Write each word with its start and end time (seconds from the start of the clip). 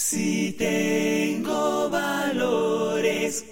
Si 0.00 0.52
tengo 0.52 1.90
valores, 1.90 3.44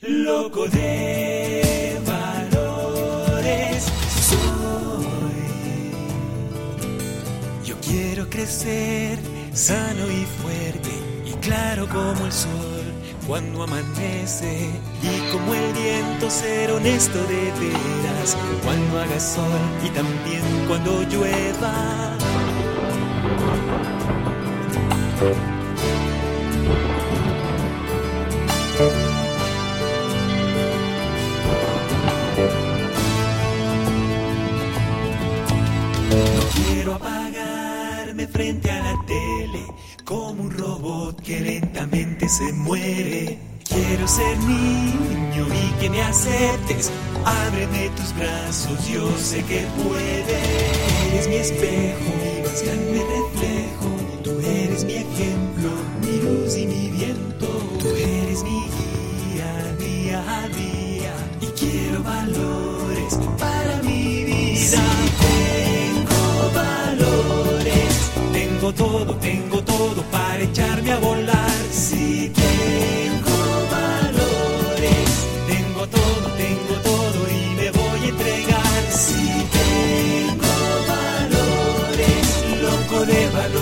loco 0.00 0.68
de 0.68 1.98
valores 2.06 3.84
soy. 4.28 5.34
Yo 7.64 7.74
quiero 7.80 8.30
crecer 8.30 9.18
sano 9.52 10.08
y 10.12 10.24
fuerte 10.40 10.90
y 11.26 11.32
claro 11.44 11.88
como 11.88 12.24
el 12.24 12.32
sol 12.32 12.84
cuando 13.26 13.64
amanece 13.64 14.70
y 15.02 15.32
como 15.32 15.54
el 15.54 15.72
viento 15.72 16.30
ser 16.30 16.70
honesto 16.70 17.18
de 17.18 17.50
veras 17.60 18.36
cuando 18.62 19.00
haga 19.00 19.18
sol 19.18 19.60
y 19.84 19.88
también 19.90 20.44
cuando 20.68 21.02
llueva. 21.10 21.81
Quiero 36.54 36.94
apagarme 36.94 38.26
frente 38.26 38.70
a 38.70 38.82
la 38.82 39.06
tele 39.06 39.64
como 40.04 40.42
un 40.42 40.50
robot 40.50 41.20
que 41.22 41.40
lentamente 41.40 42.28
se 42.28 42.52
muere. 42.52 43.38
Quiero 43.64 44.08
ser 44.08 44.36
niño 44.38 45.46
y 45.46 45.80
que 45.80 45.88
me 45.88 46.02
aceptes. 46.02 46.90
Ábreme 47.24 47.90
tus 47.96 48.12
brazos, 48.16 48.88
yo 48.88 49.08
sé 49.16 49.44
que 49.44 49.64
puedes. 49.84 51.12
Eres 51.12 51.28
mi 51.28 51.36
espejo, 51.36 52.10
mi 52.22 52.42
más 52.42 52.62
grande 52.62 52.98
reflejo. 52.98 54.01
Eres 54.72 54.84
mi 54.86 54.94
ejemplo, 54.94 55.70
mi 56.00 56.16
luz 56.22 56.56
y 56.56 56.66
mi 56.66 56.88
viento. 56.88 57.46
Tú 57.78 57.88
eres 57.88 58.42
mi 58.42 58.62
guía, 58.78 59.76
día 59.78 60.24
a 60.38 60.48
día. 60.48 61.12
Y 61.42 61.46
quiero 61.60 62.02
valores 62.02 63.18
para 63.38 63.82
mi 63.82 64.24
vida. 64.24 64.82
Tengo 65.28 66.52
valores, 66.54 68.10
tengo 68.32 68.72
todo, 68.72 69.14
tengo 69.16 69.62
todo 69.62 70.02
para 70.10 70.40
echarme 70.40 70.90
a 70.90 70.98
volar. 71.00 71.50
Si 71.70 72.30
tengo 72.30 73.38
valores, 73.76 75.10
tengo 75.52 75.86
todo, 75.86 76.24
tengo 76.44 76.74
todo 76.82 77.20
y 77.28 77.56
me 77.56 77.70
voy 77.72 78.00
a 78.06 78.08
entregar. 78.08 78.82
Si 78.90 79.22
tengo 79.60 80.54
valores, 80.94 82.24
loco 82.62 83.04
de 83.04 83.28
valores, 83.28 83.61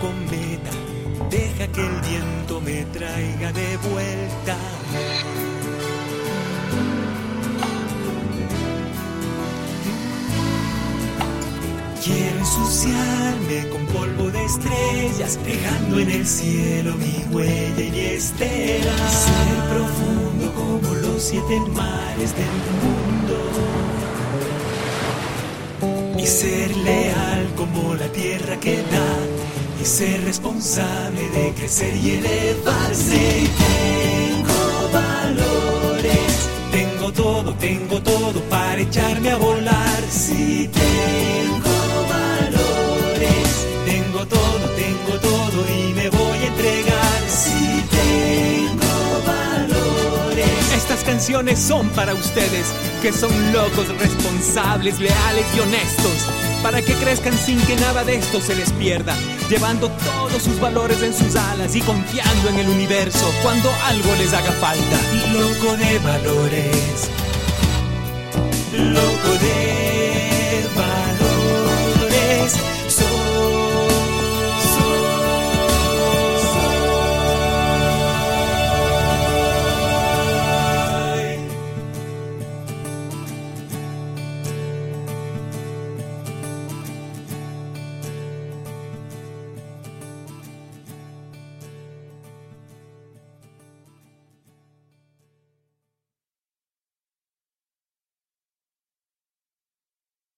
cometa, 0.00 0.70
deja 1.30 1.66
que 1.68 1.80
el 1.80 2.00
viento 2.00 2.60
me 2.60 2.84
traiga 2.86 3.52
de 3.52 3.76
vuelta. 3.78 4.56
Quiero 12.04 12.38
ensuciarme 12.38 13.68
con 13.70 13.86
polvo 13.86 14.30
de 14.30 14.44
estrellas, 14.44 15.38
dejando 15.44 15.98
en 15.98 16.10
el 16.10 16.26
cielo 16.26 16.94
mi 16.96 17.24
huella 17.34 17.84
y 17.84 18.00
estela. 18.16 18.96
Ser 19.08 19.56
profundo 19.68 20.54
como 20.54 20.94
los 20.94 21.22
siete 21.22 21.60
mares 21.74 22.34
del 22.34 22.56
mundo 22.82 23.08
y 26.18 26.26
ser 26.26 26.76
leal 26.78 27.48
como 27.56 27.94
la 27.94 28.08
tierra 28.08 28.58
que 28.58 28.76
da 28.76 29.07
y 29.80 29.84
ser 29.84 30.24
responsable 30.24 31.28
de 31.30 31.52
crecer 31.54 31.96
y 31.96 32.10
elevarse. 32.10 33.48
Tengo 33.64 34.90
valores, 34.92 36.48
tengo 36.72 37.12
todo, 37.12 37.54
tengo 37.54 38.02
todo 38.02 38.40
para 38.50 38.80
echarme 38.80 39.30
a 39.30 39.36
volar. 39.36 40.02
Si 40.10 40.68
tengo 40.68 41.76
valores, 42.08 43.48
tengo 43.86 44.26
todo, 44.26 44.68
tengo 44.76 45.20
todo 45.20 45.27
son 51.56 51.88
para 51.90 52.14
ustedes, 52.14 52.72
que 53.02 53.12
son 53.12 53.30
locos, 53.52 53.88
responsables, 53.98 55.00
leales 55.00 55.46
y 55.56 55.60
honestos, 55.60 56.26
para 56.62 56.80
que 56.80 56.94
crezcan 56.94 57.36
sin 57.36 57.60
que 57.62 57.74
nada 57.76 58.04
de 58.04 58.16
esto 58.16 58.40
se 58.40 58.54
les 58.54 58.72
pierda, 58.72 59.16
llevando 59.50 59.90
todos 59.90 60.42
sus 60.42 60.60
valores 60.60 61.02
en 61.02 61.12
sus 61.12 61.34
alas 61.34 61.74
y 61.74 61.80
confiando 61.80 62.48
en 62.50 62.58
el 62.58 62.68
universo 62.68 63.32
cuando 63.42 63.68
algo 63.86 64.14
les 64.16 64.32
haga 64.32 64.52
falta. 64.52 64.96
loco 65.32 65.76
de 65.76 65.98
valores, 65.98 67.10